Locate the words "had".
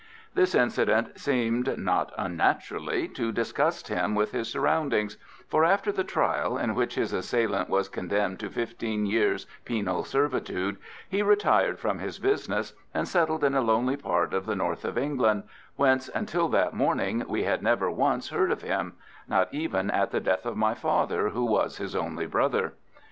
17.43-17.61